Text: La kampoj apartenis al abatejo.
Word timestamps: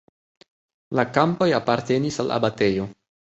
La 0.99 1.05
kampoj 1.17 1.49
apartenis 1.59 2.19
al 2.25 2.35
abatejo. 2.39 2.89